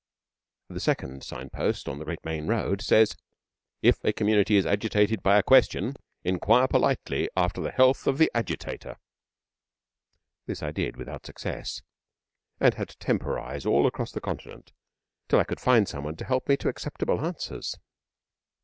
[0.67, 3.15] The Second Sign Post on the Great Main Road says:
[3.83, 5.93] 'If a Community is agitated by a Question
[6.23, 8.97] inquire politely after the health of the Agitator,'
[10.47, 11.83] This I did, without success;
[12.59, 14.73] and had to temporise all across the Continent
[15.29, 17.77] till I could find some one to help me to acceptable answers.